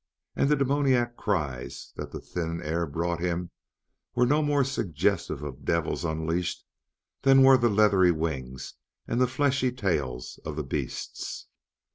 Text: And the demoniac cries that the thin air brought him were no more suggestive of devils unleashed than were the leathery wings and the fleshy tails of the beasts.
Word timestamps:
And 0.35 0.49
the 0.49 0.55
demoniac 0.55 1.15
cries 1.15 1.93
that 1.95 2.11
the 2.11 2.19
thin 2.19 2.59
air 2.63 2.87
brought 2.87 3.19
him 3.19 3.51
were 4.15 4.25
no 4.25 4.41
more 4.41 4.63
suggestive 4.63 5.43
of 5.43 5.63
devils 5.63 6.03
unleashed 6.03 6.65
than 7.21 7.43
were 7.43 7.55
the 7.55 7.69
leathery 7.69 8.09
wings 8.11 8.73
and 9.07 9.21
the 9.21 9.27
fleshy 9.27 9.71
tails 9.71 10.39
of 10.43 10.55
the 10.55 10.63
beasts. 10.63 11.45